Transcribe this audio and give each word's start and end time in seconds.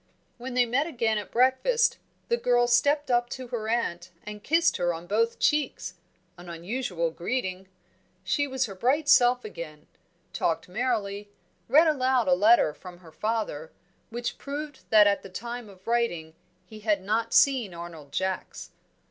When 0.39 0.55
they 0.55 0.65
met 0.65 0.87
again 0.87 1.19
at 1.19 1.29
breakfast, 1.29 1.99
the 2.27 2.35
girl 2.35 2.65
stepped 2.65 3.11
up 3.11 3.29
to 3.29 3.49
her 3.49 3.69
aunt 3.69 4.09
and 4.23 4.43
kissed 4.43 4.77
her 4.77 4.95
on 4.95 5.05
both 5.05 5.37
cheeks 5.37 5.93
an 6.39 6.49
unusual 6.49 7.11
greeting. 7.11 7.67
She 8.23 8.47
was 8.47 8.65
her 8.65 8.73
bright 8.73 9.07
self 9.07 9.45
again; 9.45 9.85
talked 10.33 10.67
merrily; 10.67 11.29
read 11.67 11.85
aloud 11.85 12.27
a 12.27 12.33
letter 12.33 12.73
from 12.73 12.97
her 13.01 13.11
father, 13.11 13.71
which 14.09 14.39
proved 14.39 14.89
that 14.89 15.05
at 15.05 15.21
the 15.21 15.29
time 15.29 15.69
of 15.69 15.85
writing 15.85 16.33
he 16.65 16.79
had 16.79 17.03
not 17.03 17.31
seen 17.31 17.71
Arnold 17.75 18.11
Jacks. 18.11 18.71